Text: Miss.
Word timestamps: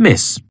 Miss. 0.00 0.38